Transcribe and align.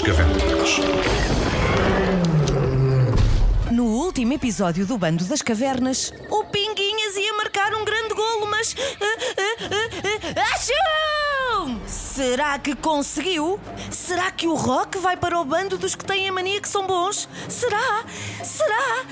das 0.00 0.02
Cavernas. 0.02 0.80
No 3.70 3.84
último 3.84 4.32
episódio 4.32 4.86
do 4.86 4.96
Bando 4.96 5.24
das 5.24 5.42
Cavernas, 5.42 6.12
o 6.30 6.44
Pinguinhas 6.44 7.16
ia 7.16 7.34
marcar 7.34 7.74
um 7.74 7.84
grande 7.84 8.14
golo, 8.14 8.46
mas. 8.46 8.74
ah, 9.00 9.04
ah, 9.38 9.56
ah, 10.36 10.54
Acham! 10.54 11.80
Será 11.86 12.58
que 12.58 12.74
conseguiu? 12.74 13.60
Será 13.90 14.30
que 14.30 14.46
o 14.46 14.54
Rock 14.54 14.98
vai 14.98 15.16
para 15.16 15.38
o 15.38 15.44
bando 15.44 15.76
dos 15.76 15.94
que 15.94 16.04
têm 16.04 16.28
a 16.28 16.32
mania 16.32 16.60
que 16.60 16.68
são 16.68 16.86
bons? 16.86 17.28
Será? 17.48 18.04
Será? 18.42 19.04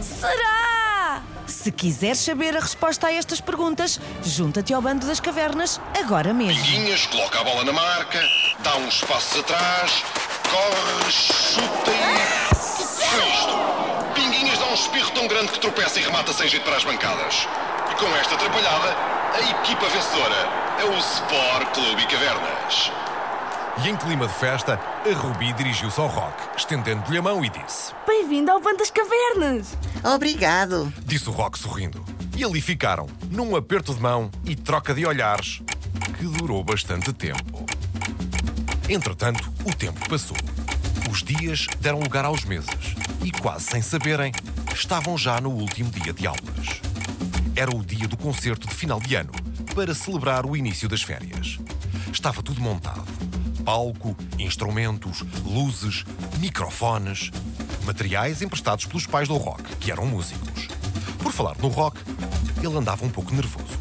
Será? 0.00 1.22
Se 1.46 1.70
quiseres 1.72 2.18
saber 2.18 2.56
a 2.56 2.60
resposta 2.60 3.06
a 3.06 3.12
estas 3.12 3.40
perguntas, 3.40 4.00
junta-te 4.22 4.74
ao 4.74 4.82
Bando 4.82 5.06
das 5.06 5.20
Cavernas 5.20 5.80
agora 5.98 6.34
mesmo. 6.34 6.62
Pinguinhas 6.62 7.06
coloca 7.06 7.40
a 7.40 7.44
bola 7.44 7.64
na 7.64 7.72
marca, 7.72 8.20
dá 8.62 8.76
uns 8.76 9.02
passos 9.02 9.40
atrás, 9.40 10.02
corre, 10.54 11.10
chuta 11.10 11.90
e. 11.90 12.54
Foi 12.54 13.28
isto? 13.28 14.14
Pinguinhas 14.14 14.58
dá 14.58 14.66
um 14.66 14.74
espirro 14.74 15.10
tão 15.10 15.26
grande 15.26 15.52
que 15.52 15.58
tropeça 15.58 15.98
e 15.98 16.02
remata 16.02 16.32
sem 16.32 16.48
jeito 16.48 16.64
para 16.64 16.76
as 16.76 16.84
bancadas. 16.84 17.48
E 17.90 17.94
com 17.96 18.06
esta 18.16 18.34
atrapalhada, 18.34 18.96
a 19.34 19.40
equipa 19.40 19.88
vencedora 19.88 20.48
é 20.80 20.84
o 20.84 20.96
Sport 20.98 21.74
Clube 21.74 22.06
Cavernas. 22.06 22.92
E 23.84 23.88
em 23.88 23.96
clima 23.96 24.28
de 24.28 24.34
festa, 24.34 24.78
a 24.78 25.18
Ruby 25.18 25.52
dirigiu-se 25.54 26.00
ao 26.00 26.06
Rock, 26.06 26.56
estendendo-lhe 26.56 27.18
a 27.18 27.22
mão 27.22 27.44
e 27.44 27.48
disse: 27.48 27.92
Bem-vindo 28.06 28.52
ao 28.52 28.60
Bando 28.60 28.78
das 28.78 28.90
Cavernas! 28.90 29.76
Obrigado. 30.04 30.92
Disse 31.04 31.28
o 31.28 31.32
Rock 31.32 31.58
sorrindo. 31.58 32.04
E 32.36 32.44
ali 32.44 32.60
ficaram, 32.60 33.08
num 33.30 33.56
aperto 33.56 33.92
de 33.92 34.00
mão 34.00 34.30
e 34.44 34.54
troca 34.54 34.94
de 34.94 35.04
olhares, 35.04 35.60
que 36.16 36.24
durou 36.24 36.62
bastante 36.62 37.12
tempo. 37.12 37.64
Entretanto, 38.88 39.50
o 39.64 39.74
tempo 39.74 40.08
passou. 40.08 40.36
Os 41.10 41.22
dias 41.22 41.66
deram 41.80 42.00
lugar 42.00 42.24
aos 42.26 42.44
meses 42.44 42.94
e, 43.24 43.30
quase 43.30 43.64
sem 43.64 43.80
saberem, 43.80 44.30
estavam 44.74 45.16
já 45.16 45.40
no 45.40 45.50
último 45.50 45.90
dia 45.90 46.12
de 46.12 46.26
aulas. 46.26 46.82
Era 47.56 47.74
o 47.74 47.82
dia 47.82 48.06
do 48.06 48.16
concerto 48.16 48.68
de 48.68 48.74
final 48.74 49.00
de 49.00 49.14
ano, 49.14 49.32
para 49.74 49.94
celebrar 49.94 50.44
o 50.44 50.56
início 50.56 50.88
das 50.88 51.02
férias. 51.02 51.58
Estava 52.12 52.42
tudo 52.42 52.60
montado: 52.60 53.04
palco, 53.64 54.14
instrumentos, 54.38 55.24
luzes, 55.44 56.04
microfones, 56.38 57.30
materiais 57.86 58.42
emprestados 58.42 58.84
pelos 58.84 59.06
pais 59.06 59.28
do 59.28 59.36
rock, 59.36 59.62
que 59.76 59.90
eram 59.90 60.04
músicos. 60.06 60.68
Por 61.22 61.32
falar 61.32 61.56
no 61.58 61.68
rock, 61.68 61.98
ele 62.62 62.76
andava 62.76 63.04
um 63.04 63.10
pouco 63.10 63.34
nervoso. 63.34 63.78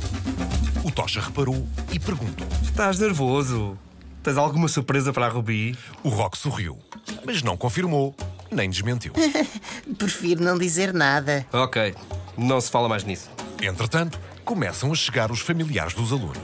O 0.84 0.92
Tocha 0.92 1.20
reparou 1.20 1.68
e 1.92 2.00
perguntou. 2.00 2.48
Estás 2.64 3.00
nervoso? 3.00 3.78
Tens 4.23 4.38
alguma 4.38 4.69
surpresa 4.69 5.11
para 5.11 5.25
a 5.25 5.29
Ruby? 5.29 5.77
O 6.02 6.07
rock 6.07 6.38
sorriu, 6.38 6.79
mas 7.25 7.43
não 7.43 7.57
confirmou 7.57 8.16
nem 8.49 8.69
desmentiu. 8.69 9.11
Prefiro 9.97 10.41
não 10.41 10.57
dizer 10.57 10.93
nada. 10.93 11.45
Ok, 11.52 11.93
não 12.38 12.61
se 12.61 12.71
fala 12.71 12.88
mais 12.88 13.03
nisso. 13.03 13.29
Entretanto, 13.61 14.17
começam 14.45 14.91
a 14.91 14.95
chegar 14.95 15.29
os 15.29 15.41
familiares 15.41 15.94
dos 15.94 16.13
alunos. 16.13 16.38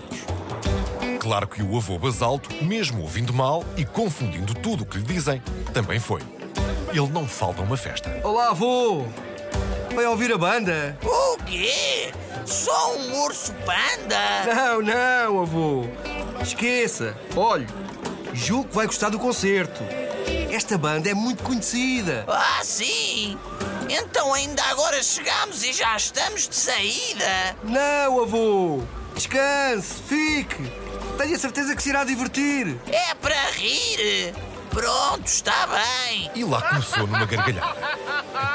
Claro 1.19 1.47
que 1.47 1.61
o 1.61 1.77
avô 1.77 1.97
Basalto, 1.97 2.49
mesmo 2.63 3.01
ouvindo 3.01 3.33
mal 3.33 3.63
e 3.77 3.85
confundindo 3.85 4.53
tudo 4.55 4.83
o 4.83 4.85
que 4.85 4.97
lhe 4.97 5.03
dizem, 5.03 5.41
também 5.73 5.99
foi. 5.99 6.21
Ele 6.89 7.09
não 7.11 7.27
falta 7.27 7.61
uma 7.61 7.77
festa. 7.77 8.19
Olá, 8.23 8.49
avô! 8.49 9.05
Vai 9.95 10.05
ouvir 10.05 10.33
a 10.33 10.37
banda? 10.37 10.97
O 11.03 11.37
quê? 11.43 12.11
Só 12.45 12.95
um 12.97 13.21
urso 13.21 13.53
panda? 13.65 14.53
Não, 14.53 14.81
não, 14.81 15.41
avô! 15.43 15.85
Esqueça! 16.41 17.17
Olhe, 17.35 17.67
julgo 18.33 18.69
que 18.69 18.75
vai 18.75 18.85
gostar 18.85 19.09
do 19.09 19.19
concerto. 19.19 19.83
Esta 20.51 20.77
banda 20.77 21.09
é 21.09 21.13
muito 21.13 21.43
conhecida. 21.43 22.25
Ah, 22.27 22.61
sim! 22.63 23.37
Então 23.89 24.33
ainda 24.33 24.63
agora 24.65 25.01
chegamos 25.01 25.63
e 25.63 25.73
já 25.73 25.95
estamos 25.95 26.47
de 26.47 26.55
saída. 26.55 27.55
Não, 27.63 28.21
avô! 28.23 28.81
Descanse, 29.15 30.01
fique! 30.07 30.71
Tenho 31.17 31.35
a 31.35 31.39
certeza 31.39 31.75
que 31.75 31.83
se 31.83 31.89
irá 31.89 32.03
divertir. 32.03 32.77
É 32.87 33.13
para 33.15 33.35
rir. 33.51 34.33
Pronto, 34.71 35.25
está 35.25 35.67
bem. 35.67 36.31
E 36.35 36.43
lá 36.43 36.61
começou 36.61 37.07
numa 37.07 37.25
gargalhada. 37.25 37.75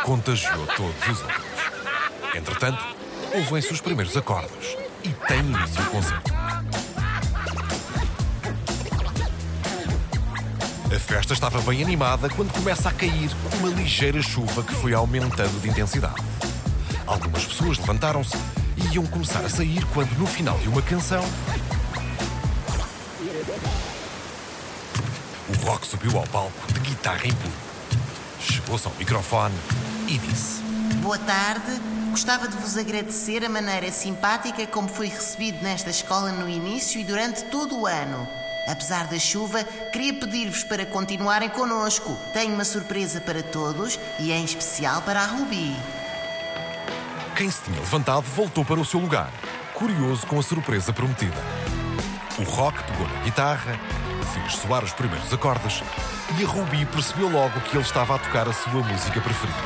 que 0.01 0.07
Contagiou 0.07 0.67
todos 0.69 1.09
os 1.09 1.21
outros. 1.21 1.45
Entretanto, 2.35 2.83
ouvem-se 3.35 3.73
os 3.73 3.81
primeiros 3.81 4.17
acordes 4.17 4.77
e 5.03 5.09
tem 5.27 5.41
início 5.41 5.83
o 5.83 5.87
concerto. 5.91 6.34
A 10.95 10.99
festa 11.01 11.33
estava 11.33 11.61
bem 11.63 11.83
animada 11.83 12.29
quando 12.29 12.53
começa 12.53 12.89
a 12.89 12.93
cair 12.93 13.29
uma 13.59 13.69
ligeira 13.69 14.23
chuva 14.23 14.63
que 14.63 14.73
foi 14.75 14.95
aumentando 14.95 15.61
de 15.61 15.69
intensidade. 15.69 16.23
Algumas 17.05 17.45
pessoas 17.45 17.79
levantaram-se 17.79 18.37
e 18.77 18.95
iam 18.95 19.05
começar 19.07 19.45
a 19.45 19.49
sair 19.49 19.85
quando, 19.87 20.17
no 20.17 20.25
final 20.25 20.57
de 20.59 20.69
uma 20.69 20.81
canção, 20.83 21.25
o 25.49 25.67
rock 25.67 25.85
subiu 25.85 26.17
ao 26.17 26.27
palco 26.29 26.73
de 26.73 26.79
guitarra 26.79 27.27
em 27.27 27.33
punho. 27.33 27.55
Chegou-se 28.39 28.87
ao 28.87 28.95
microfone 28.95 29.57
e 30.07 30.17
disse: 30.17 30.63
Boa 31.03 31.19
tarde. 31.19 31.73
Gostava 32.13 32.47
de 32.47 32.57
vos 32.57 32.77
agradecer 32.77 33.45
a 33.45 33.49
maneira 33.49 33.91
simpática 33.91 34.65
como 34.69 34.87
fui 34.87 35.09
recebido 35.09 35.61
nesta 35.61 35.91
escola 35.91 36.31
no 36.31 36.49
início 36.49 37.01
e 37.01 37.05
durante 37.05 37.43
todo 37.47 37.81
o 37.81 37.85
ano. 37.85 38.44
Apesar 38.67 39.07
da 39.07 39.19
chuva, 39.19 39.63
queria 39.93 40.15
pedir-vos 40.15 40.65
para 40.65 40.87
continuarem 40.87 41.49
connosco. 41.49 42.19
Tenho 42.33 42.55
uma 42.55 42.65
surpresa 42.65 43.21
para 43.21 43.43
todos 43.43 43.99
e 44.19 44.33
em 44.33 44.45
especial 44.45 45.03
para 45.03 45.21
a 45.21 45.27
Ruby. 45.27 45.77
Quem 47.37 47.51
se 47.51 47.63
tinha 47.63 47.79
levantado 47.81 48.23
voltou 48.23 48.65
para 48.65 48.81
o 48.81 48.85
seu 48.85 49.01
lugar, 49.01 49.31
curioso 49.75 50.27
com 50.27 50.39
a 50.39 50.43
surpresa 50.43 50.93
prometida. 50.93 51.37
O 52.39 52.43
rock 52.45 52.83
pegou 52.85 53.07
na 53.09 53.21
guitarra, 53.21 53.79
fez 54.33 54.55
soar 54.55 54.83
os 54.83 54.93
primeiros 54.93 55.33
acordes 55.33 55.83
e 56.39 56.45
a 56.45 56.49
Ruby 56.49 56.87
percebeu 56.87 57.29
logo 57.29 57.61
que 57.61 57.77
ele 57.77 57.85
estava 57.85 58.15
a 58.15 58.19
tocar 58.19 58.49
a 58.49 58.53
sua 58.53 58.83
música 58.83 59.21
preferida. 59.21 59.59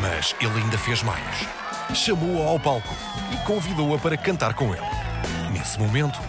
Mas 0.00 0.34
ele 0.40 0.60
ainda 0.60 0.76
fez 0.76 1.02
mais. 1.02 1.48
Chamou-a 1.94 2.48
ao 2.48 2.58
palco 2.58 2.94
e 3.32 3.36
convidou-a 3.46 3.98
para 3.98 4.16
cantar 4.16 4.54
com 4.54 4.74
ele. 4.74 4.89
Nesse 5.52 5.78
momento, 5.78 6.20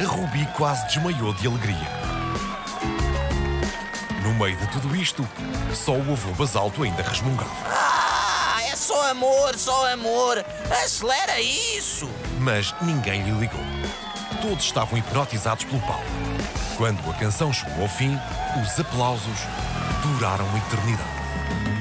a 0.00 0.06
Ruby 0.06 0.46
quase 0.56 0.86
desmaiou 0.86 1.34
de 1.34 1.46
alegria. 1.46 1.88
No 4.22 4.32
meio 4.34 4.56
de 4.56 4.66
tudo 4.68 4.94
isto, 4.94 5.26
só 5.74 5.92
o 5.92 6.12
avô 6.12 6.32
Basalto 6.34 6.82
ainda 6.82 7.02
resmungava. 7.02 7.50
Ah, 7.66 8.62
é 8.70 8.76
só 8.76 9.10
amor, 9.10 9.56
só 9.56 9.92
amor. 9.92 10.44
Acelera 10.84 11.40
isso. 11.40 12.08
Mas 12.40 12.74
ninguém 12.82 13.22
lhe 13.22 13.32
ligou. 13.32 13.60
Todos 14.40 14.64
estavam 14.64 14.98
hipnotizados 14.98 15.64
pelo 15.64 15.80
palco. 15.80 16.04
Quando 16.76 17.10
a 17.10 17.14
canção 17.14 17.52
chegou 17.52 17.82
ao 17.82 17.88
fim, 17.88 18.16
os 18.62 18.78
aplausos 18.78 19.38
duraram 20.02 20.44
uma 20.46 20.58
eternidade. 20.58 21.18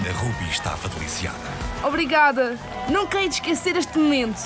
A 0.09 0.13
Ruby 0.13 0.49
estava 0.49 0.89
deliciada. 0.89 1.37
Obrigada! 1.83 2.57
Nunca 2.89 3.19
hei 3.19 3.29
de 3.29 3.35
esquecer 3.35 3.75
este 3.75 3.99
momento. 3.99 4.41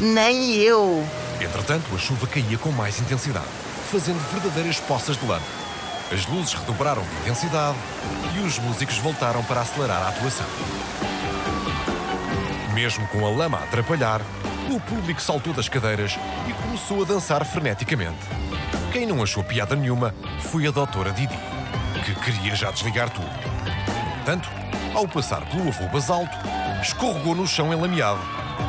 Nem 0.00 0.54
eu. 0.54 1.04
Entretanto, 1.40 1.94
a 1.94 1.98
chuva 1.98 2.26
caía 2.26 2.58
com 2.58 2.70
mais 2.70 3.00
intensidade, 3.00 3.46
fazendo 3.90 4.20
verdadeiras 4.30 4.78
poças 4.78 5.16
de 5.16 5.26
lama. 5.26 5.42
As 6.12 6.26
luzes 6.26 6.54
redobraram 6.54 7.02
de 7.02 7.20
intensidade 7.20 7.78
e 8.36 8.40
os 8.40 8.58
músicos 8.58 8.98
voltaram 8.98 9.42
para 9.44 9.62
acelerar 9.62 10.02
a 10.02 10.08
atuação. 10.08 10.46
Mesmo 12.74 13.06
com 13.08 13.26
a 13.26 13.30
lama 13.30 13.58
a 13.58 13.64
atrapalhar, 13.64 14.20
o 14.70 14.78
público 14.80 15.20
saltou 15.20 15.52
das 15.52 15.68
cadeiras 15.68 16.18
e 16.48 16.52
começou 16.52 17.02
a 17.02 17.06
dançar 17.06 17.44
freneticamente. 17.44 18.18
Quem 18.92 19.06
não 19.06 19.22
achou 19.22 19.42
piada 19.42 19.74
nenhuma 19.74 20.14
foi 20.40 20.66
a 20.66 20.70
doutora 20.70 21.10
Didi, 21.10 21.38
que 22.04 22.14
queria 22.16 22.54
já 22.54 22.70
desligar 22.70 23.08
tudo. 23.10 23.30
Tanto, 24.24 24.50
ao 24.94 25.08
passar 25.08 25.44
pelo 25.46 25.68
avô 25.68 25.86
Basalto, 25.88 26.36
escorregou 26.82 27.34
no 27.34 27.46
chão 27.46 27.72
enlameado 27.72 28.20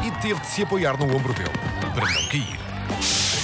e 0.05 0.11
teve 0.21 0.39
de 0.39 0.47
se 0.47 0.63
apoiar 0.63 0.97
no 0.97 1.05
ombro 1.15 1.33
dele 1.33 1.51
para 1.93 2.09
não 2.09 2.27
cair. 2.27 2.60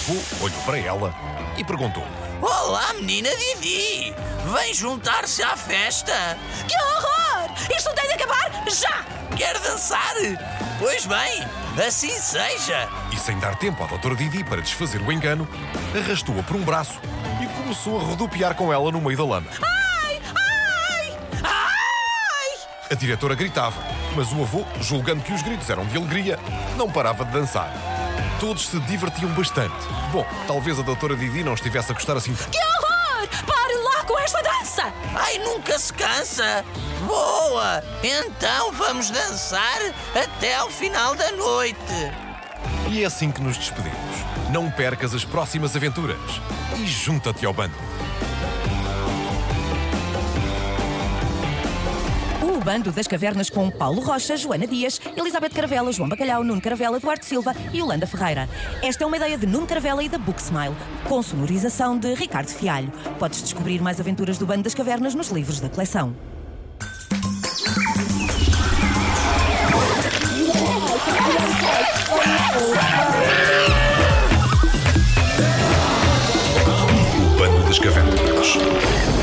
O 0.08 0.12
avô 0.12 0.46
olhou 0.46 0.62
para 0.62 0.80
ela 0.80 1.14
e 1.58 1.64
perguntou: 1.64 2.04
Olá, 2.42 2.94
menina 2.94 3.30
Didi. 3.30 4.14
Vem 4.54 4.74
juntar-se 4.74 5.44
à 5.44 5.58
festa. 5.58 6.38
Que 6.66 6.76
horror! 6.78 7.52
Isto 7.76 7.94
tem 7.94 8.08
de 8.08 8.14
acabar 8.14 8.52
já! 8.70 9.06
Quer 9.36 9.60
dançar? 9.60 10.14
Pois 10.80 11.06
bem, 11.06 11.46
assim 11.86 12.18
seja. 12.22 12.88
E 13.12 13.18
sem 13.18 13.38
dar 13.40 13.56
tempo 13.58 13.84
à 13.84 13.88
doutora 13.88 14.16
Didi 14.16 14.44
para 14.46 14.62
desfazer 14.62 15.02
o 15.02 15.12
engano, 15.12 15.48
arrastou-a 15.94 16.42
por 16.42 16.56
um 16.56 16.64
braço 16.64 17.02
e 17.42 17.62
começou 17.62 18.00
a 18.00 18.04
rodopiar 18.04 18.56
com 18.56 18.72
ela 18.72 18.90
no 18.92 19.02
meio 19.02 19.18
da 19.18 19.26
lama. 19.26 19.50
Ai! 19.62 20.22
Ai! 20.34 21.18
Ai! 21.44 22.68
A 22.90 22.96
diretora 22.96 23.36
gritava, 23.36 23.82
mas 24.16 24.32
o 24.32 24.42
avô, 24.42 24.64
julgando 24.80 25.22
que 25.22 25.34
os 25.34 25.42
gritos 25.42 25.70
eram 25.70 25.86
de 25.86 25.98
alegria, 25.98 26.40
não 26.78 26.90
parava 26.90 27.26
de 27.26 27.32
dançar. 27.32 27.97
Todos 28.40 28.68
se 28.68 28.80
divertiam 28.82 29.32
bastante. 29.32 29.74
Bom, 30.12 30.26
talvez 30.46 30.78
a 30.80 30.84
doutora 30.84 31.16
Didi 31.16 31.44
não 31.44 31.56
estivesse 31.56 31.92
a 31.92 31.96
gostar 31.96 32.16
assim. 32.16 32.36
Que 32.36 32.60
horror! 32.60 33.28
Pare 33.46 33.76
lá 33.78 34.04
com 34.04 34.20
esta 34.20 34.42
dança! 34.44 34.94
Ai, 35.16 35.40
nunca 35.40 35.80
se 35.80 35.92
cansa. 35.92 36.64
Boa! 37.08 37.84
Então 38.04 38.72
vamos 38.74 39.10
dançar 39.10 39.80
até 40.16 40.56
ao 40.56 40.70
final 40.70 41.16
da 41.16 41.32
noite. 41.32 41.78
E 42.90 43.04
é 43.04 43.06
assim 43.06 43.32
que 43.32 43.42
nos 43.42 43.58
despedimos. 43.58 43.98
Não 44.52 44.70
percas 44.70 45.16
as 45.16 45.26
próximas 45.26 45.76
aventuras 45.76 46.20
e 46.78 46.86
junta-te 46.86 47.46
ao 47.46 47.54
bando. 47.54 47.76
Bando 52.68 52.92
das 52.92 53.08
Cavernas 53.08 53.50
com 53.50 53.72
Paulo 53.72 54.02
Rocha, 54.02 54.36
Joana 54.36 54.68
Dias, 54.68 55.00
Elizabeth 55.16 55.52
Caravela, 55.52 55.90
João 55.94 56.10
Bacalhau, 56.10 56.44
Nuno 56.44 56.60
Caravela, 56.60 56.98
Eduardo 56.98 57.24
Silva 57.24 57.56
e 57.72 57.78
Yolanda 57.78 58.06
Ferreira. 58.06 58.50
Esta 58.84 59.06
é 59.06 59.08
uma 59.08 59.16
ideia 59.16 59.38
de 59.38 59.48
Nuno 59.48 59.66
Caravela 59.66 60.04
e 60.04 60.10
da 60.10 60.18
Book 60.18 60.42
Smile, 60.42 60.76
com 61.08 61.24
sonorização 61.24 61.98
de 61.98 62.14
Ricardo 62.14 62.50
Fialho. 62.50 62.92
Podes 63.18 63.42
descobrir 63.42 63.82
mais 63.82 64.02
aventuras 64.02 64.38
do 64.38 64.46
Bando 64.46 64.64
das 64.64 64.76
Cavernas 64.76 65.16
nos 65.16 65.30
livros 65.30 65.62
da 65.62 65.70
coleção. 65.70 66.14
O 77.16 77.38
Bando 77.40 77.66
das 77.66 77.80
Cavernas. 77.80 79.17